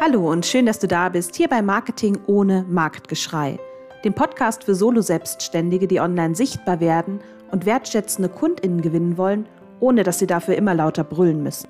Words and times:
Hallo 0.00 0.30
und 0.30 0.46
schön, 0.46 0.64
dass 0.64 0.78
du 0.78 0.86
da 0.86 1.08
bist, 1.08 1.34
hier 1.34 1.48
bei 1.48 1.60
Marketing 1.60 2.20
ohne 2.28 2.64
Marktgeschrei, 2.68 3.58
dem 4.04 4.14
Podcast 4.14 4.62
für 4.62 4.76
Solo-Selbstständige, 4.76 5.88
die 5.88 5.98
online 5.98 6.36
sichtbar 6.36 6.78
werden 6.78 7.18
und 7.50 7.66
wertschätzende 7.66 8.28
KundInnen 8.28 8.80
gewinnen 8.80 9.18
wollen, 9.18 9.48
ohne 9.80 10.04
dass 10.04 10.20
sie 10.20 10.28
dafür 10.28 10.54
immer 10.54 10.72
lauter 10.72 11.02
brüllen 11.02 11.42
müssen. 11.42 11.68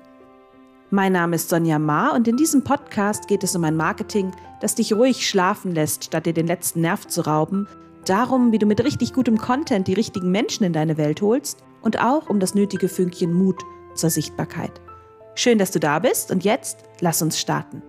Mein 0.91 1.13
Name 1.13 1.37
ist 1.37 1.49
Sonja 1.49 1.79
Ma 1.79 2.09
und 2.09 2.27
in 2.27 2.37
diesem 2.37 2.63
Podcast 2.63 3.27
geht 3.27 3.43
es 3.43 3.55
um 3.55 3.63
ein 3.63 3.75
Marketing, 3.75 4.31
das 4.61 4.75
dich 4.75 4.93
ruhig 4.93 5.27
schlafen 5.27 5.73
lässt, 5.73 6.03
statt 6.03 6.27
dir 6.27 6.33
den 6.33 6.45
letzten 6.45 6.81
Nerv 6.81 7.07
zu 7.07 7.21
rauben, 7.21 7.67
darum, 8.05 8.51
wie 8.51 8.59
du 8.59 8.67
mit 8.67 8.83
richtig 8.83 9.13
gutem 9.13 9.39
Content 9.39 9.87
die 9.87 9.95
richtigen 9.95 10.29
Menschen 10.29 10.65
in 10.65 10.73
deine 10.73 10.97
Welt 10.97 11.23
holst 11.23 11.63
und 11.81 11.99
auch 11.99 12.29
um 12.29 12.39
das 12.39 12.53
nötige 12.53 12.89
Fünkchen 12.89 13.33
Mut 13.33 13.59
zur 13.95 14.11
Sichtbarkeit. 14.11 14.79
Schön, 15.33 15.57
dass 15.57 15.71
du 15.71 15.79
da 15.79 15.97
bist 15.97 16.29
und 16.29 16.43
jetzt 16.43 16.83
lass 16.99 17.23
uns 17.23 17.39
starten. 17.39 17.81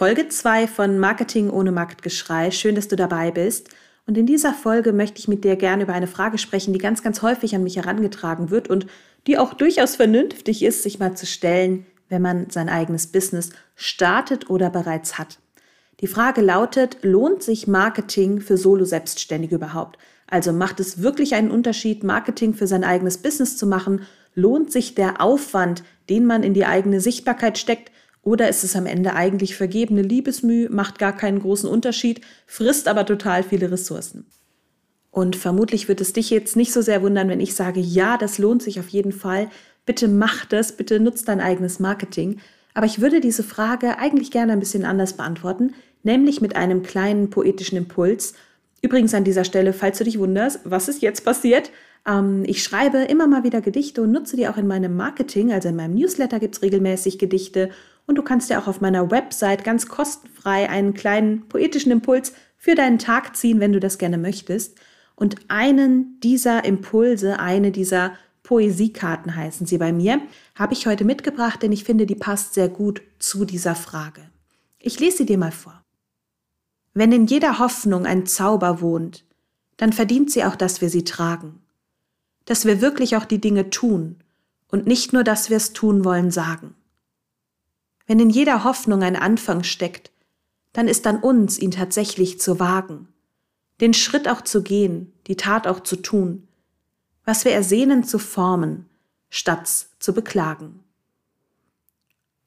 Folge 0.00 0.28
2 0.28 0.66
von 0.66 0.98
Marketing 0.98 1.50
ohne 1.50 1.72
Marktgeschrei. 1.72 2.52
Schön, 2.52 2.74
dass 2.74 2.88
du 2.88 2.96
dabei 2.96 3.30
bist. 3.30 3.68
Und 4.06 4.16
in 4.16 4.24
dieser 4.24 4.54
Folge 4.54 4.94
möchte 4.94 5.18
ich 5.18 5.28
mit 5.28 5.44
dir 5.44 5.56
gerne 5.56 5.82
über 5.82 5.92
eine 5.92 6.06
Frage 6.06 6.38
sprechen, 6.38 6.72
die 6.72 6.78
ganz, 6.78 7.02
ganz 7.02 7.20
häufig 7.20 7.54
an 7.54 7.62
mich 7.62 7.76
herangetragen 7.76 8.48
wird 8.48 8.70
und 8.70 8.86
die 9.26 9.36
auch 9.36 9.52
durchaus 9.52 9.96
vernünftig 9.96 10.62
ist, 10.62 10.84
sich 10.84 11.00
mal 11.00 11.18
zu 11.18 11.26
stellen, 11.26 11.84
wenn 12.08 12.22
man 12.22 12.48
sein 12.48 12.70
eigenes 12.70 13.08
Business 13.08 13.50
startet 13.76 14.48
oder 14.48 14.70
bereits 14.70 15.18
hat. 15.18 15.38
Die 16.00 16.06
Frage 16.06 16.40
lautet, 16.40 16.96
lohnt 17.02 17.42
sich 17.42 17.66
Marketing 17.66 18.40
für 18.40 18.56
Solo-Selbstständige 18.56 19.56
überhaupt? 19.56 19.98
Also 20.26 20.54
macht 20.54 20.80
es 20.80 21.02
wirklich 21.02 21.34
einen 21.34 21.50
Unterschied, 21.50 22.04
Marketing 22.04 22.54
für 22.54 22.66
sein 22.66 22.84
eigenes 22.84 23.18
Business 23.18 23.58
zu 23.58 23.66
machen? 23.66 24.06
Lohnt 24.34 24.72
sich 24.72 24.94
der 24.94 25.20
Aufwand, 25.20 25.82
den 26.08 26.24
man 26.24 26.42
in 26.42 26.54
die 26.54 26.64
eigene 26.64 27.02
Sichtbarkeit 27.02 27.58
steckt? 27.58 27.92
Oder 28.22 28.48
ist 28.48 28.64
es 28.64 28.76
am 28.76 28.86
Ende 28.86 29.14
eigentlich 29.14 29.56
vergebene 29.56 30.02
Liebesmüh, 30.02 30.68
macht 30.70 30.98
gar 30.98 31.16
keinen 31.16 31.40
großen 31.40 31.68
Unterschied, 31.68 32.20
frisst 32.46 32.86
aber 32.86 33.06
total 33.06 33.42
viele 33.42 33.70
Ressourcen? 33.70 34.26
Und 35.10 35.36
vermutlich 35.36 35.88
wird 35.88 36.00
es 36.00 36.12
dich 36.12 36.30
jetzt 36.30 36.56
nicht 36.56 36.72
so 36.72 36.82
sehr 36.82 37.02
wundern, 37.02 37.28
wenn 37.28 37.40
ich 37.40 37.54
sage, 37.54 37.80
ja, 37.80 38.16
das 38.16 38.38
lohnt 38.38 38.62
sich 38.62 38.78
auf 38.78 38.88
jeden 38.88 39.12
Fall. 39.12 39.48
Bitte 39.86 40.06
mach 40.06 40.44
das, 40.44 40.76
bitte 40.76 41.00
nutzt 41.00 41.28
dein 41.28 41.40
eigenes 41.40 41.80
Marketing. 41.80 42.40
Aber 42.74 42.86
ich 42.86 43.00
würde 43.00 43.20
diese 43.20 43.42
Frage 43.42 43.98
eigentlich 43.98 44.30
gerne 44.30 44.52
ein 44.52 44.60
bisschen 44.60 44.84
anders 44.84 45.14
beantworten, 45.14 45.74
nämlich 46.02 46.40
mit 46.40 46.54
einem 46.54 46.82
kleinen 46.82 47.30
poetischen 47.30 47.76
Impuls. 47.76 48.34
Übrigens 48.82 49.14
an 49.14 49.24
dieser 49.24 49.44
Stelle, 49.44 49.72
falls 49.72 49.98
du 49.98 50.04
dich 50.04 50.18
wunderst, 50.18 50.60
was 50.64 50.88
ist 50.88 51.02
jetzt 51.02 51.24
passiert? 51.24 51.72
Ähm, 52.06 52.44
ich 52.46 52.62
schreibe 52.62 52.98
immer 52.98 53.26
mal 53.26 53.42
wieder 53.44 53.60
Gedichte 53.60 54.02
und 54.02 54.12
nutze 54.12 54.36
die 54.36 54.48
auch 54.48 54.56
in 54.56 54.66
meinem 54.66 54.96
Marketing. 54.96 55.52
Also 55.52 55.68
in 55.68 55.76
meinem 55.76 55.94
Newsletter 55.94 56.38
gibt 56.38 56.54
es 56.54 56.62
regelmäßig 56.62 57.18
Gedichte 57.18 57.70
und 58.10 58.16
du 58.16 58.22
kannst 58.22 58.50
dir 58.50 58.58
auch 58.58 58.66
auf 58.66 58.80
meiner 58.80 59.12
Website 59.12 59.62
ganz 59.62 59.86
kostenfrei 59.86 60.68
einen 60.68 60.94
kleinen 60.94 61.46
poetischen 61.46 61.92
Impuls 61.92 62.32
für 62.56 62.74
deinen 62.74 62.98
Tag 62.98 63.36
ziehen, 63.36 63.60
wenn 63.60 63.72
du 63.72 63.78
das 63.78 63.98
gerne 63.98 64.18
möchtest. 64.18 64.80
Und 65.14 65.36
einen 65.46 66.18
dieser 66.18 66.64
Impulse, 66.64 67.38
eine 67.38 67.70
dieser 67.70 68.14
Poesiekarten 68.42 69.36
heißen 69.36 69.64
sie 69.64 69.78
bei 69.78 69.92
mir, 69.92 70.20
habe 70.56 70.72
ich 70.72 70.88
heute 70.88 71.04
mitgebracht, 71.04 71.62
denn 71.62 71.70
ich 71.70 71.84
finde, 71.84 72.04
die 72.04 72.16
passt 72.16 72.54
sehr 72.54 72.68
gut 72.68 73.00
zu 73.20 73.44
dieser 73.44 73.76
Frage. 73.76 74.22
Ich 74.80 74.98
lese 74.98 75.18
sie 75.18 75.26
dir 75.26 75.38
mal 75.38 75.52
vor. 75.52 75.80
Wenn 76.94 77.12
in 77.12 77.26
jeder 77.26 77.60
Hoffnung 77.60 78.06
ein 78.06 78.26
Zauber 78.26 78.80
wohnt, 78.80 79.24
dann 79.76 79.92
verdient 79.92 80.32
sie 80.32 80.42
auch, 80.42 80.56
dass 80.56 80.80
wir 80.80 80.90
sie 80.90 81.04
tragen. 81.04 81.60
Dass 82.44 82.64
wir 82.64 82.80
wirklich 82.80 83.14
auch 83.14 83.24
die 83.24 83.40
Dinge 83.40 83.70
tun 83.70 84.16
und 84.66 84.88
nicht 84.88 85.12
nur, 85.12 85.22
dass 85.22 85.48
wir 85.48 85.58
es 85.58 85.72
tun 85.74 86.04
wollen, 86.04 86.32
sagen. 86.32 86.74
Wenn 88.10 88.18
in 88.18 88.30
jeder 88.30 88.64
Hoffnung 88.64 89.04
ein 89.04 89.14
Anfang 89.14 89.62
steckt, 89.62 90.10
dann 90.72 90.88
ist 90.88 91.06
an 91.06 91.20
uns, 91.20 91.60
ihn 91.60 91.70
tatsächlich 91.70 92.40
zu 92.40 92.58
wagen, 92.58 93.06
den 93.80 93.94
Schritt 93.94 94.26
auch 94.26 94.40
zu 94.40 94.64
gehen, 94.64 95.12
die 95.28 95.36
Tat 95.36 95.68
auch 95.68 95.78
zu 95.78 95.94
tun, 95.94 96.48
was 97.24 97.44
wir 97.44 97.52
ersehnen 97.52 98.02
zu 98.02 98.18
formen, 98.18 98.86
statt 99.28 99.68
zu 100.00 100.12
beklagen. 100.12 100.80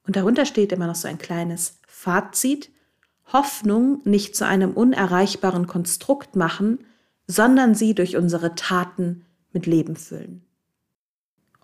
Und 0.06 0.16
darunter 0.16 0.44
steht 0.44 0.70
immer 0.70 0.86
noch 0.86 0.96
so 0.96 1.08
ein 1.08 1.16
kleines 1.16 1.78
Fazit, 1.88 2.70
Hoffnung 3.32 4.02
nicht 4.04 4.36
zu 4.36 4.44
einem 4.44 4.72
unerreichbaren 4.72 5.66
Konstrukt 5.66 6.36
machen, 6.36 6.84
sondern 7.26 7.74
sie 7.74 7.94
durch 7.94 8.18
unsere 8.18 8.54
Taten 8.54 9.24
mit 9.54 9.64
Leben 9.64 9.96
füllen. 9.96 10.44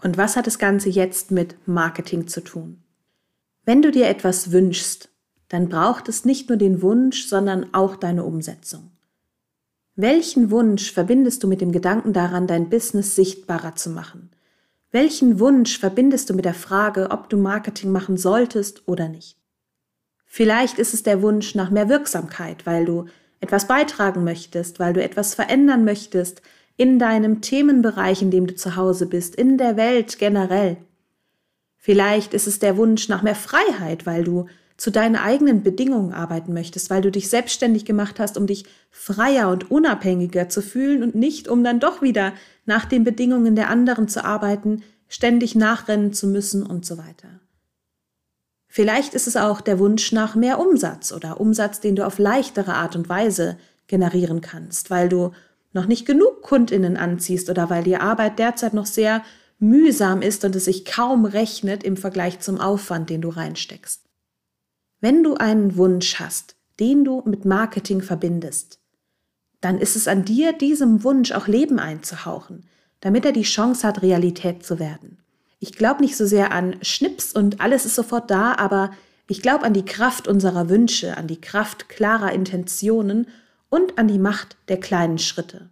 Und 0.00 0.16
was 0.16 0.37
hat 0.37 0.47
das 0.47 0.59
Ganze 0.59 0.89
jetzt 0.89 1.33
mit 1.33 1.69
Marketing 1.69 2.28
zu 2.28 2.41
tun? 2.43 2.83
Wenn 3.65 3.82
du 3.82 3.91
dir 3.91 4.09
etwas 4.09 4.53
wünschst, 4.53 5.10
dann 5.48 5.69
braucht 5.69 6.09
es 6.09 6.25
nicht 6.25 6.48
nur 6.48 6.59
den 6.59 6.81
Wunsch, 6.82 7.26
sondern 7.26 7.75
auch 7.75 7.97
deine 7.97 8.25
Umsetzung. 8.25 8.91
Welchen 9.97 10.50
Wunsch 10.50 10.93
verbindest 10.93 11.43
du 11.43 11.48
mit 11.48 11.60
dem 11.60 11.72
Gedanken 11.72 12.12
daran, 12.12 12.47
dein 12.47 12.71
Business 12.71 13.16
sichtbarer 13.16 13.76
zu 13.76 13.91
machen? 13.91 14.31
Welchen 14.93 15.38
Wunsch 15.38 15.78
verbindest 15.78 16.31
du 16.31 16.34
mit 16.34 16.44
der 16.44 16.54
Frage, 16.54 17.10
ob 17.10 17.28
du 17.28 17.37
Marketing 17.37 17.93
machen 17.93 18.16
solltest 18.16 18.88
oder 18.88 19.09
nicht? 19.09 19.37
Vielleicht 20.25 20.78
ist 20.78 20.94
es 20.94 21.03
der 21.03 21.22
Wunsch 21.22 21.54
nach 21.54 21.71
mehr 21.71 21.88
Wirksamkeit, 21.88 22.65
weil 22.65 22.84
du 22.84 23.06
etwas 23.41 23.66
beitragen 23.66 24.25
möchtest, 24.25 24.78
weil 24.78 24.92
du 24.92 25.03
etwas 25.03 25.34
verändern 25.34 25.84
möchtest 25.84 26.42
in 26.77 26.98
deinem 26.98 27.41
Themenbereich, 27.41 28.22
in 28.22 28.31
dem 28.31 28.47
du 28.47 28.54
zu 28.54 28.77
Hause 28.77 29.06
bist, 29.06 29.34
in 29.34 29.59
der 29.59 29.77
Welt 29.77 30.19
generell. 30.19 30.77
Vielleicht 31.83 32.35
ist 32.35 32.47
es 32.47 32.59
der 32.59 32.77
Wunsch 32.77 33.09
nach 33.09 33.23
mehr 33.23 33.35
Freiheit, 33.35 34.05
weil 34.05 34.23
du 34.23 34.47
zu 34.77 34.91
deinen 34.91 35.17
eigenen 35.17 35.63
Bedingungen 35.63 36.13
arbeiten 36.13 36.53
möchtest, 36.53 36.91
weil 36.91 37.01
du 37.01 37.11
dich 37.11 37.29
selbstständig 37.31 37.87
gemacht 37.87 38.21
hast, 38.21 38.37
um 38.37 38.47
dich 38.47 38.65
freier 38.91 39.49
und 39.49 39.71
unabhängiger 39.71 40.49
zu 40.51 40.63
fühlen 40.63 41.03
und 41.03 41.15
nicht, 41.15 41.49
um 41.49 41.65
dann 41.65 41.81
doch 41.81 42.03
wieder 42.03 42.35
nach 42.67 42.85
den 42.85 43.03
Bedingungen 43.03 43.57
der 43.57 43.71
anderen 43.71 44.09
zu 44.09 44.25
arbeiten, 44.25 44.83
ständig 45.09 45.55
nachrennen 45.55 46.13
zu 46.13 46.27
müssen 46.27 46.65
und 46.65 46.85
so 46.85 46.99
weiter. 46.99 47.41
Vielleicht 48.69 49.15
ist 49.15 49.27
es 49.27 49.37
auch 49.37 49.63
der 49.63 49.79
Wunsch 49.79 50.13
nach 50.13 50.35
mehr 50.35 50.61
Umsatz 50.61 51.13
oder 51.13 51.41
Umsatz, 51.41 51.81
den 51.81 51.97
du 51.97 52.07
auf 52.07 52.19
leichtere 52.19 52.75
Art 52.75 52.95
und 52.95 53.09
Weise 53.09 53.57
generieren 53.87 54.43
kannst, 54.43 54.91
weil 54.91 55.09
du 55.09 55.33
noch 55.73 55.87
nicht 55.87 56.07
genug 56.07 56.43
Kundinnen 56.43 56.97
anziehst 56.97 57.51
oder 57.51 57.71
weil 57.71 57.85
die 57.85 57.97
Arbeit 57.97 58.39
derzeit 58.39 58.75
noch 58.75 58.87
sehr 58.87 59.23
mühsam 59.60 60.22
ist 60.22 60.44
und 60.44 60.56
es 60.56 60.65
sich 60.65 60.84
kaum 60.84 61.25
rechnet 61.25 61.84
im 61.84 61.97
Vergleich 61.97 62.41
zum 62.41 62.60
Aufwand, 62.60 63.10
den 63.10 63.21
du 63.21 63.28
reinsteckst. 63.28 64.03
Wenn 65.00 65.22
du 65.22 65.37
einen 65.37 65.76
Wunsch 65.76 66.19
hast, 66.19 66.56
den 66.81 67.04
du 67.04 67.22
mit 67.26 67.44
Marketing 67.44 68.03
verbindest, 68.03 68.81
dann 69.60 69.78
ist 69.78 69.97
es 69.97 70.09
an 70.09 70.25
dir, 70.25 70.53
diesem 70.54 71.04
Wunsch 71.04 71.32
auch 71.32 71.47
Leben 71.47 71.78
einzuhauchen, 71.78 72.65
damit 73.00 73.25
er 73.25 73.32
die 73.32 73.43
Chance 73.43 73.87
hat, 73.87 74.03
Realität 74.03 74.65
zu 74.65 74.78
werden. 74.78 75.19
Ich 75.59 75.72
glaube 75.72 76.00
nicht 76.00 76.16
so 76.16 76.27
sehr 76.27 76.53
an 76.53 76.77
Schnips 76.82 77.34
und 77.34 77.60
alles 77.60 77.84
ist 77.84 77.94
sofort 77.94 78.31
da, 78.31 78.54
aber 78.56 78.92
ich 79.28 79.42
glaube 79.42 79.65
an 79.65 79.75
die 79.75 79.84
Kraft 79.84 80.27
unserer 80.27 80.71
Wünsche, 80.71 81.16
an 81.19 81.27
die 81.27 81.41
Kraft 81.41 81.91
klarer 81.91 82.32
Intentionen 82.32 83.28
und 83.69 83.98
an 83.98 84.09
die 84.09 84.19
Macht 84.19 84.56
der 84.69 84.81
kleinen 84.81 85.19
Schritte. 85.19 85.69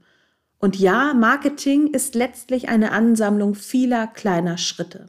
Und 0.59 0.77
ja, 0.77 1.15
Marketing 1.15 1.87
ist 1.89 2.15
letztlich 2.15 2.69
eine 2.69 2.91
Ansammlung 2.91 3.55
vieler 3.55 4.09
kleiner 4.09 4.59
Schritte. 4.59 5.09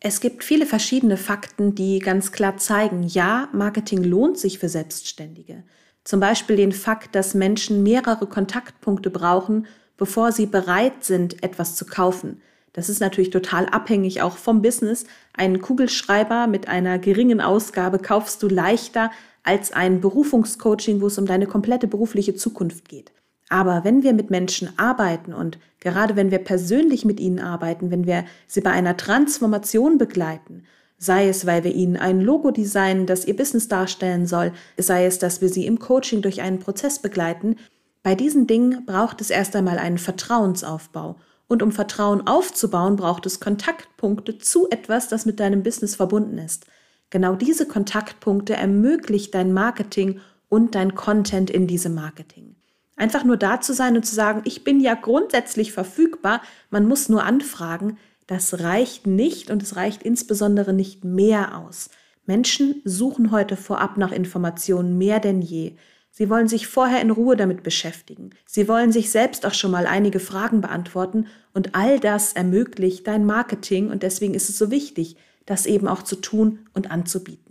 Es 0.00 0.20
gibt 0.20 0.44
viele 0.44 0.64
verschiedene 0.64 1.16
Fakten, 1.16 1.74
die 1.74 1.98
ganz 1.98 2.32
klar 2.32 2.56
zeigen, 2.56 3.02
ja, 3.02 3.48
Marketing 3.52 4.02
lohnt 4.02 4.38
sich 4.38 4.58
für 4.58 4.68
Selbstständige. 4.68 5.64
Zum 6.04 6.20
Beispiel 6.20 6.56
den 6.56 6.72
Fakt, 6.72 7.14
dass 7.14 7.34
Menschen 7.34 7.82
mehrere 7.82 8.26
Kontaktpunkte 8.26 9.10
brauchen, 9.10 9.66
bevor 9.98 10.32
sie 10.32 10.46
bereit 10.46 11.04
sind, 11.04 11.42
etwas 11.42 11.74
zu 11.74 11.84
kaufen. 11.84 12.40
Das 12.72 12.88
ist 12.88 13.00
natürlich 13.00 13.30
total 13.30 13.66
abhängig 13.66 14.22
auch 14.22 14.36
vom 14.36 14.62
Business. 14.62 15.04
Einen 15.34 15.60
Kugelschreiber 15.60 16.46
mit 16.46 16.68
einer 16.68 16.98
geringen 16.98 17.40
Ausgabe 17.40 17.98
kaufst 17.98 18.42
du 18.42 18.48
leichter 18.48 19.10
als 19.42 19.72
ein 19.72 20.00
Berufungscoaching, 20.00 21.00
wo 21.00 21.08
es 21.08 21.18
um 21.18 21.26
deine 21.26 21.46
komplette 21.46 21.88
berufliche 21.88 22.34
Zukunft 22.34 22.88
geht. 22.88 23.12
Aber 23.48 23.84
wenn 23.84 24.02
wir 24.02 24.12
mit 24.12 24.30
Menschen 24.30 24.70
arbeiten 24.78 25.32
und 25.32 25.58
gerade 25.80 26.16
wenn 26.16 26.30
wir 26.30 26.38
persönlich 26.38 27.04
mit 27.04 27.18
ihnen 27.18 27.38
arbeiten, 27.38 27.90
wenn 27.90 28.06
wir 28.06 28.24
sie 28.46 28.60
bei 28.60 28.70
einer 28.70 28.96
Transformation 28.96 29.96
begleiten, 29.96 30.64
sei 30.98 31.28
es, 31.28 31.46
weil 31.46 31.64
wir 31.64 31.74
ihnen 31.74 31.96
ein 31.96 32.20
Logo 32.20 32.50
designen, 32.50 33.06
das 33.06 33.24
ihr 33.24 33.36
Business 33.36 33.68
darstellen 33.68 34.26
soll, 34.26 34.52
sei 34.76 35.06
es, 35.06 35.18
dass 35.18 35.40
wir 35.40 35.48
sie 35.48 35.66
im 35.66 35.78
Coaching 35.78 36.22
durch 36.22 36.42
einen 36.42 36.58
Prozess 36.58 37.00
begleiten, 37.00 37.56
bei 38.02 38.14
diesen 38.14 38.46
Dingen 38.46 38.84
braucht 38.84 39.20
es 39.20 39.30
erst 39.30 39.54
einmal 39.56 39.78
einen 39.78 39.98
Vertrauensaufbau. 39.98 41.16
Und 41.46 41.62
um 41.62 41.72
Vertrauen 41.72 42.26
aufzubauen, 42.26 42.96
braucht 42.96 43.24
es 43.24 43.40
Kontaktpunkte 43.40 44.38
zu 44.38 44.68
etwas, 44.70 45.08
das 45.08 45.24
mit 45.24 45.40
deinem 45.40 45.62
Business 45.62 45.94
verbunden 45.94 46.36
ist. 46.36 46.66
Genau 47.10 47.34
diese 47.36 47.66
Kontaktpunkte 47.66 48.54
ermöglicht 48.54 49.34
dein 49.34 49.54
Marketing 49.54 50.20
und 50.50 50.74
dein 50.74 50.94
Content 50.94 51.48
in 51.48 51.66
diesem 51.66 51.94
Marketing. 51.94 52.57
Einfach 52.98 53.24
nur 53.24 53.36
da 53.36 53.60
zu 53.60 53.72
sein 53.72 53.96
und 53.96 54.04
zu 54.04 54.14
sagen, 54.14 54.42
ich 54.44 54.64
bin 54.64 54.80
ja 54.80 54.94
grundsätzlich 54.94 55.72
verfügbar, 55.72 56.42
man 56.68 56.86
muss 56.86 57.08
nur 57.08 57.22
anfragen, 57.22 57.96
das 58.26 58.60
reicht 58.60 59.06
nicht 59.06 59.50
und 59.50 59.62
es 59.62 59.76
reicht 59.76 60.02
insbesondere 60.02 60.74
nicht 60.74 61.04
mehr 61.04 61.56
aus. 61.56 61.90
Menschen 62.26 62.82
suchen 62.84 63.30
heute 63.30 63.56
vorab 63.56 63.96
nach 63.96 64.12
Informationen 64.12 64.98
mehr 64.98 65.20
denn 65.20 65.40
je. 65.40 65.76
Sie 66.10 66.28
wollen 66.28 66.48
sich 66.48 66.66
vorher 66.66 67.00
in 67.00 67.10
Ruhe 67.12 67.36
damit 67.36 67.62
beschäftigen. 67.62 68.30
Sie 68.44 68.68
wollen 68.68 68.92
sich 68.92 69.10
selbst 69.10 69.46
auch 69.46 69.54
schon 69.54 69.70
mal 69.70 69.86
einige 69.86 70.18
Fragen 70.20 70.60
beantworten 70.60 71.28
und 71.54 71.74
all 71.76 72.00
das 72.00 72.32
ermöglicht 72.32 73.06
dein 73.06 73.24
Marketing 73.24 73.90
und 73.90 74.02
deswegen 74.02 74.34
ist 74.34 74.50
es 74.50 74.58
so 74.58 74.70
wichtig, 74.70 75.16
das 75.46 75.64
eben 75.64 75.88
auch 75.88 76.02
zu 76.02 76.16
tun 76.16 76.66
und 76.74 76.90
anzubieten. 76.90 77.47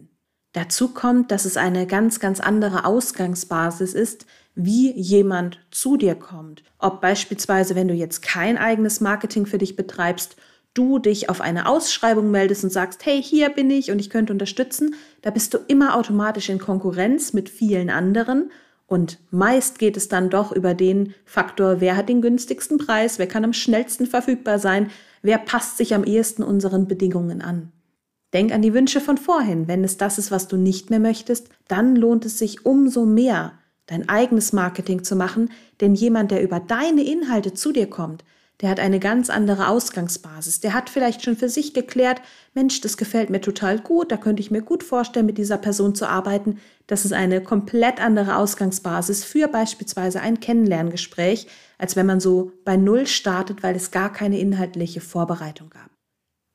Dazu 0.57 0.88
kommt, 0.88 1.30
dass 1.30 1.45
es 1.45 1.56
eine 1.56 1.86
ganz, 1.86 2.19
ganz 2.19 2.39
andere 2.39 2.83
Ausgangsbasis 2.86 3.94
ist, 3.94 4.25
wie 4.56 4.92
jemand 4.92 5.59
zu 5.69 5.98
dir 5.98 6.15
kommt. 6.15 6.63
Ob 6.80 7.00
beispielsweise, 7.00 7.75
wenn 7.75 7.88
du 7.88 7.94
jetzt 7.94 8.24
kein 8.24 8.57
eigenes 8.57 9.00
Marketing 9.00 9.45
für 9.45 9.59
dich 9.59 9.75
betreibst, 9.75 10.36
du 10.74 10.98
dich 10.98 11.30
auf 11.30 11.42
eine 11.42 11.68
Ausschreibung 11.68 12.31
meldest 12.31 12.63
und 12.63 12.71
sagst, 12.71 13.06
hey, 13.06 13.21
hier 13.21 13.50
bin 13.50 13.69
ich 13.69 13.92
und 13.92 14.00
ich 14.00 14.09
könnte 14.09 14.33
unterstützen, 14.33 14.95
da 15.21 15.30
bist 15.30 15.54
du 15.54 15.59
immer 15.68 15.95
automatisch 15.95 16.50
in 16.50 16.57
Konkurrenz 16.57 17.33
mit 17.33 17.50
vielen 17.50 17.92
anderen. 17.92 18.50
Und 18.88 19.19
meist 19.30 19.77
geht 19.77 19.95
es 19.95 20.07
dann 20.07 20.31
doch 20.31 20.51
über 20.51 20.74
den 20.74 21.13
Faktor, 21.24 21.81
wer 21.81 21.95
hat 21.95 22.09
den 22.09 22.24
günstigsten 22.24 22.80
Preis, 22.80 23.19
wer 23.19 23.27
kann 23.27 23.45
am 23.45 23.54
schnellsten 23.54 24.07
verfügbar 24.07 24.57
sein, 24.57 24.89
wer 25.21 25.38
passt 25.38 25.77
sich 25.77 25.94
am 25.94 26.04
ehesten 26.04 26.42
unseren 26.42 26.88
Bedingungen 26.88 27.44
an. 27.44 27.71
Denk 28.33 28.51
an 28.51 28.62
die 28.62 28.74
Wünsche 28.74 29.00
von 29.00 29.18
vorhin. 29.18 29.68
Wenn 29.68 29.83
es 29.83 29.97
das 29.97 30.18
ist, 30.18 30.31
was 30.31 30.47
du 30.47 30.57
nicht 30.57 30.89
mehr 30.89 31.00
möchtest, 31.00 31.50
dann 31.68 31.95
lohnt 31.95 32.25
es 32.25 32.38
sich 32.38 32.65
umso 32.65 33.06
mehr, 33.06 33.53
dein 33.85 34.09
eigenes 34.09 34.51
Marketing 34.51 35.03
zu 35.03 35.15
machen, 35.15 35.50
denn 35.79 35.95
jemand, 35.95 36.31
der 36.31 36.44
über 36.44 36.59
deine 36.59 37.03
Inhalte 37.03 37.53
zu 37.53 37.71
dir 37.71 37.89
kommt, 37.89 38.24
der 38.62 38.69
hat 38.69 38.79
eine 38.79 39.00
ganz 39.00 39.29
andere 39.29 39.68
Ausgangsbasis. 39.68 40.62
Der 40.62 40.74
hat 40.74 40.89
vielleicht 40.89 41.24
schon 41.24 41.38
für 41.38 41.47
sich 41.47 41.75
geklärt, 41.75 42.21
Mensch, 42.56 42.81
das 42.81 42.97
gefällt 42.97 43.29
mir 43.29 43.39
total 43.39 43.79
gut, 43.79 44.12
da 44.12 44.18
könnte 44.18 44.41
ich 44.41 44.50
mir 44.50 44.63
gut 44.63 44.83
vorstellen, 44.83 45.27
mit 45.27 45.38
dieser 45.38 45.59
Person 45.59 45.94
zu 45.94 46.07
arbeiten. 46.07 46.57
Das 46.88 47.06
ist 47.06 47.13
eine 47.13 47.41
komplett 47.41 48.01
andere 48.01 48.38
Ausgangsbasis 48.38 49.23
für 49.23 49.47
beispielsweise 49.47 50.21
ein 50.21 50.39
Kennenlerngespräch, 50.39 51.47
als 51.77 51.95
wenn 51.95 52.07
man 52.07 52.19
so 52.19 52.51
bei 52.65 52.77
Null 52.77 53.06
startet, 53.06 53.62
weil 53.62 53.75
es 53.75 53.91
gar 53.91 54.12
keine 54.12 54.39
inhaltliche 54.39 55.01
Vorbereitung 55.01 55.69
gab. 55.69 55.96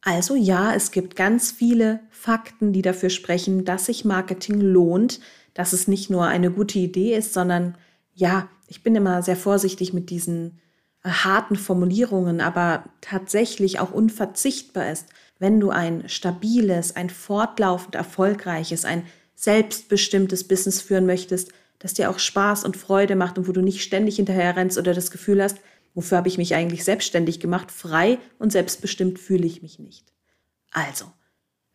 Also 0.02 0.34
ja, 0.34 0.74
es 0.74 0.90
gibt 0.90 1.14
ganz 1.14 1.52
viele 1.52 2.00
Fakten, 2.10 2.72
die 2.72 2.82
dafür 2.82 3.08
sprechen, 3.08 3.64
dass 3.64 3.86
sich 3.86 4.04
Marketing 4.04 4.60
lohnt, 4.60 5.20
dass 5.54 5.72
es 5.72 5.86
nicht 5.86 6.10
nur 6.10 6.26
eine 6.26 6.50
gute 6.50 6.80
Idee 6.80 7.14
ist, 7.14 7.32
sondern 7.32 7.76
ja, 8.12 8.48
ich 8.66 8.82
bin 8.82 8.96
immer 8.96 9.22
sehr 9.22 9.36
vorsichtig 9.36 9.92
mit 9.92 10.10
diesen 10.10 10.58
harten 11.04 11.56
Formulierungen, 11.56 12.40
aber 12.40 12.84
tatsächlich 13.00 13.80
auch 13.80 13.92
unverzichtbar 13.92 14.90
ist, 14.90 15.06
wenn 15.38 15.58
du 15.60 15.70
ein 15.70 16.08
stabiles, 16.08 16.94
ein 16.94 17.10
fortlaufend 17.10 17.94
erfolgreiches, 17.94 18.84
ein 18.84 19.04
selbstbestimmtes 19.34 20.46
Business 20.46 20.80
führen 20.80 21.06
möchtest, 21.06 21.52
das 21.78 21.94
dir 21.94 22.10
auch 22.10 22.20
Spaß 22.20 22.64
und 22.64 22.76
Freude 22.76 23.16
macht 23.16 23.38
und 23.38 23.48
wo 23.48 23.52
du 23.52 23.60
nicht 23.60 23.82
ständig 23.82 24.16
hinterher 24.16 24.56
rennst 24.56 24.78
oder 24.78 24.94
das 24.94 25.10
Gefühl 25.10 25.42
hast, 25.42 25.58
wofür 25.94 26.18
habe 26.18 26.28
ich 26.28 26.38
mich 26.38 26.54
eigentlich 26.54 26.84
selbstständig 26.84 27.40
gemacht, 27.40 27.70
frei 27.70 28.18
und 28.38 28.52
selbstbestimmt 28.52 29.18
fühle 29.18 29.46
ich 29.46 29.62
mich 29.62 29.78
nicht. 29.78 30.12
Also, 30.70 31.06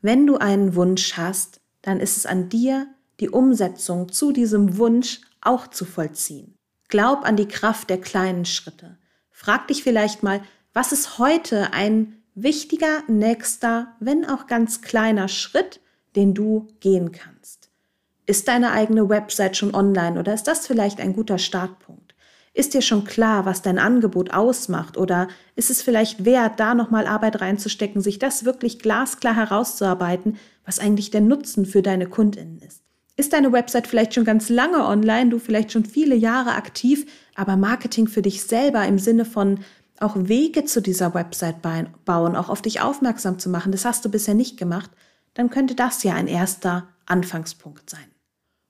wenn 0.02 0.26
du 0.26 0.38
einen 0.38 0.76
Wunsch 0.76 1.18
hast, 1.18 1.62
dann 1.82 2.00
ist 2.00 2.18
es 2.18 2.26
an 2.26 2.50
dir, 2.50 2.88
die 3.20 3.30
Umsetzung 3.30 4.12
zu 4.12 4.32
diesem 4.32 4.78
Wunsch 4.78 5.22
auch 5.42 5.68
zu 5.68 5.86
vollziehen. 5.86 6.56
Glaub 6.88 7.26
an 7.26 7.36
die 7.36 7.48
Kraft 7.48 7.90
der 7.90 8.00
kleinen 8.00 8.46
Schritte. 8.46 8.98
Frag 9.32 9.68
dich 9.68 9.84
vielleicht 9.84 10.24
mal, 10.24 10.42
was 10.74 10.92
ist 10.92 11.18
heute 11.18 11.74
ein 11.74 12.22
wichtiger 12.36 13.04
nächster, 13.08 13.96
wenn 14.00 14.26
auch 14.26 14.48
ganz 14.48 14.82
kleiner 14.82 15.28
Schritt, 15.28 15.82
den 16.16 16.34
du 16.34 16.68
gehen 16.80 17.12
kannst? 17.12 17.70
Ist 18.26 18.48
deine 18.48 18.72
eigene 18.72 19.10
Website 19.10 19.58
schon 19.58 19.74
online 19.74 20.20
oder 20.20 20.34
ist 20.34 20.44
das 20.44 20.68
vielleicht 20.68 21.00
ein 21.00 21.14
guter 21.14 21.38
Startpunkt? 21.38 21.97
Ist 22.58 22.74
dir 22.74 22.82
schon 22.82 23.04
klar, 23.04 23.46
was 23.46 23.62
dein 23.62 23.78
Angebot 23.78 24.34
ausmacht 24.34 24.98
oder 24.98 25.28
ist 25.56 25.70
es 25.70 25.84
vielleicht 25.84 26.26
wert, 26.26 26.60
da 26.60 26.74
nochmal 26.74 27.06
Arbeit 27.06 27.40
reinzustecken, 27.40 28.02
sich 28.02 28.18
das 28.18 28.46
wirklich 28.46 28.80
glasklar 28.80 29.36
herauszuarbeiten, 29.36 30.38
was 30.66 30.80
eigentlich 30.80 31.12
der 31.12 31.22
Nutzen 31.22 31.68
für 31.68 31.84
deine 31.84 32.08
Kundinnen 32.08 32.58
ist? 32.66 32.82
Ist 33.16 33.34
deine 33.34 33.52
Website 33.52 33.86
vielleicht 33.86 34.16
schon 34.16 34.24
ganz 34.24 34.50
lange 34.50 34.84
online, 34.88 35.30
du 35.30 35.38
vielleicht 35.38 35.72
schon 35.72 35.86
viele 35.86 36.16
Jahre 36.16 36.56
aktiv, 36.56 37.06
aber 37.36 37.58
Marketing 37.58 38.08
für 38.08 38.24
dich 38.24 38.42
selber 38.42 38.84
im 38.88 38.98
Sinne 38.98 39.26
von 39.26 39.60
auch 40.00 40.16
Wege 40.16 40.66
zu 40.66 40.82
dieser 40.82 41.14
Website 41.14 41.58
bauen, 41.62 42.36
auch 42.36 42.50
auf 42.50 42.64
dich 42.64 42.82
aufmerksam 42.82 43.38
zu 43.38 43.52
machen, 43.52 43.72
das 43.72 43.86
hast 43.86 44.04
du 44.04 44.10
bisher 44.10 44.34
nicht 44.34 44.58
gemacht, 44.58 44.90
dann 45.36 45.52
könnte 45.52 45.76
das 45.76 46.02
ja 46.02 46.16
ein 46.16 46.28
erster 46.28 46.88
Anfangspunkt 47.06 47.88
sein. 47.88 48.08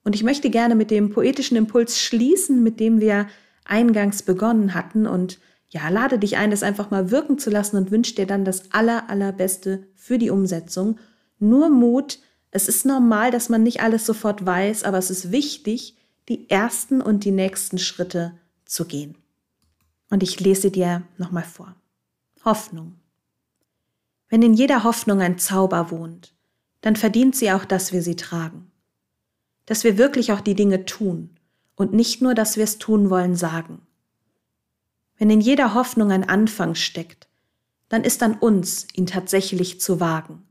Und 0.04 0.14
ich 0.14 0.24
möchte 0.24 0.50
gerne 0.50 0.76
mit 0.76 0.92
dem 0.92 1.10
poetischen 1.10 1.56
Impuls 1.56 2.02
schließen, 2.02 2.62
mit 2.64 2.82
dem 2.82 3.00
wir 3.00 3.28
eingangs 3.68 4.24
begonnen 4.24 4.74
hatten 4.74 5.08
und 5.08 5.40
ja, 5.70 5.90
lade 5.90 6.18
dich 6.18 6.38
ein, 6.38 6.52
das 6.52 6.64
einfach 6.64 6.92
mal 6.92 7.12
wirken 7.12 7.38
zu 7.38 7.50
lassen 7.50 7.78
und 7.78 7.92
wünsche 7.92 8.16
dir 8.16 8.26
dann 8.26 8.46
das 8.46 8.72
aller, 8.72 9.10
allerbeste 9.10 9.86
für 9.96 10.18
die 10.18 10.30
Umsetzung. 10.30 10.98
Nur 11.40 11.70
Mut, 11.70 12.20
es 12.52 12.70
ist 12.70 12.86
normal, 12.86 13.32
dass 13.32 13.50
man 13.50 13.64
nicht 13.64 13.82
alles 13.82 14.06
sofort 14.06 14.46
weiß, 14.46 14.84
aber 14.84 14.98
es 14.98 15.12
ist 15.12 15.32
wichtig, 15.32 15.98
die 16.30 16.50
ersten 16.50 17.02
und 17.02 17.26
die 17.26 17.32
nächsten 17.32 17.78
Schritte 17.78 18.34
zu 18.66 18.86
gehen. 18.86 19.18
Und 20.10 20.24
ich 20.24 20.40
lese 20.40 20.72
dir 20.72 21.04
nochmal 21.18 21.44
vor. 21.44 21.76
Hoffnung. 22.46 22.96
Wenn 24.30 24.42
in 24.42 24.54
jeder 24.54 24.84
Hoffnung 24.84 25.22
ein 25.22 25.38
Zauber 25.38 25.92
wohnt, 25.92 26.34
dann 26.82 26.96
verdient 26.96 27.36
sie 27.36 27.52
auch, 27.52 27.66
dass 27.66 27.92
wir 27.92 28.02
sie 28.02 28.16
tragen. 28.16 28.72
Dass 29.66 29.84
wir 29.84 29.98
wirklich 29.98 30.32
auch 30.32 30.42
die 30.42 30.56
Dinge 30.56 30.86
tun 30.86 31.37
und 31.78 31.94
nicht 31.94 32.22
nur, 32.22 32.34
dass 32.34 32.58
wir 32.58 32.66
es 32.66 32.78
tun 32.78 33.10
wollen, 33.10 33.38
sagen. 33.38 33.88
Wenn 35.18 35.30
in 35.30 35.40
jeder 35.40 35.74
Hoffnung 35.74 36.12
ein 36.12 36.28
Anfang 36.28 36.76
steckt, 36.76 37.30
dann 37.88 38.04
ist 38.04 38.22
an 38.22 38.34
uns, 38.34 38.88
ihn 38.94 39.06
tatsächlich 39.06 39.80
zu 39.80 40.02
wagen 40.02 40.44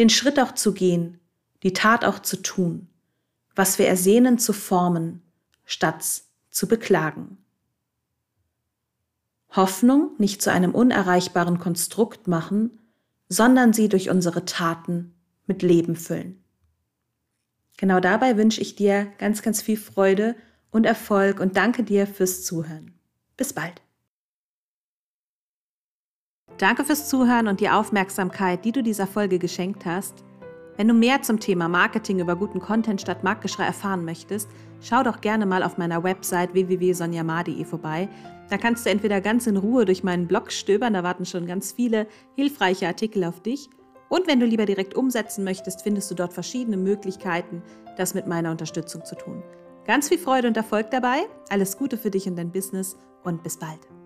den 0.00 0.08
Schritt 0.08 0.40
auch 0.40 0.52
zu 0.52 0.72
gehen, 0.72 1.20
die 1.62 1.74
Tat 1.74 2.06
auch 2.06 2.20
zu 2.20 2.38
tun, 2.42 2.88
was 3.54 3.78
wir 3.78 3.86
ersehnen 3.86 4.38
zu 4.38 4.54
formen, 4.54 5.22
statt 5.66 6.04
zu 6.50 6.66
beklagen. 6.66 7.36
Hoffnung 9.50 10.12
nicht 10.16 10.40
zu 10.40 10.50
einem 10.50 10.74
unerreichbaren 10.74 11.58
Konstrukt 11.58 12.28
machen, 12.28 12.78
sondern 13.28 13.74
sie 13.74 13.90
durch 13.90 14.08
unsere 14.08 14.46
Taten 14.46 15.14
mit 15.46 15.62
Leben 15.62 15.96
füllen. 15.96 16.42
Genau 17.80 17.98
dabei 17.98 18.36
wünsche 18.36 18.60
ich 18.60 18.76
dir 18.76 19.06
ganz, 19.16 19.40
ganz 19.40 19.62
viel 19.62 19.78
Freude 19.78 20.36
und 20.70 20.84
Erfolg 20.84 21.40
und 21.40 21.56
danke 21.56 21.82
dir 21.82 22.06
fürs 22.06 22.44
Zuhören. 22.44 22.92
Bis 23.38 23.54
bald. 23.54 23.80
Danke 26.58 26.84
fürs 26.84 27.08
Zuhören 27.08 27.48
und 27.48 27.60
die 27.60 27.70
Aufmerksamkeit, 27.70 28.66
die 28.66 28.72
du 28.72 28.82
dieser 28.82 29.06
Folge 29.06 29.38
geschenkt 29.38 29.86
hast. 29.86 30.24
Wenn 30.76 30.88
du 30.88 30.94
mehr 30.94 31.22
zum 31.22 31.40
Thema 31.40 31.68
Marketing 31.68 32.18
über 32.18 32.36
guten 32.36 32.60
Content 32.60 33.00
statt 33.00 33.24
Marktgeschrei 33.24 33.64
erfahren 33.64 34.04
möchtest, 34.04 34.50
schau 34.82 35.02
doch 35.02 35.22
gerne 35.22 35.46
mal 35.46 35.62
auf 35.62 35.78
meiner 35.78 36.04
Website 36.04 36.52
www.sonjamar.de 36.52 37.64
vorbei. 37.64 38.10
Da 38.50 38.58
kannst 38.58 38.84
du 38.84 38.90
entweder 38.90 39.22
ganz 39.22 39.46
in 39.46 39.56
Ruhe 39.56 39.86
durch 39.86 40.04
meinen 40.04 40.26
Blog 40.26 40.52
stöbern, 40.52 40.92
da 40.92 41.02
warten 41.02 41.24
schon 41.24 41.46
ganz 41.46 41.72
viele 41.72 42.06
hilfreiche 42.36 42.86
Artikel 42.86 43.24
auf 43.24 43.40
dich. 43.42 43.70
Und 44.10 44.26
wenn 44.26 44.40
du 44.40 44.46
lieber 44.46 44.66
direkt 44.66 44.96
umsetzen 44.96 45.44
möchtest, 45.44 45.82
findest 45.82 46.10
du 46.10 46.16
dort 46.16 46.32
verschiedene 46.32 46.76
Möglichkeiten, 46.76 47.62
das 47.96 48.12
mit 48.12 48.26
meiner 48.26 48.50
Unterstützung 48.50 49.04
zu 49.04 49.14
tun. 49.14 49.42
Ganz 49.86 50.08
viel 50.08 50.18
Freude 50.18 50.48
und 50.48 50.56
Erfolg 50.56 50.90
dabei, 50.90 51.26
alles 51.48 51.78
Gute 51.78 51.96
für 51.96 52.10
dich 52.10 52.26
und 52.26 52.36
dein 52.36 52.50
Business 52.50 52.96
und 53.22 53.42
bis 53.42 53.56
bald. 53.56 53.99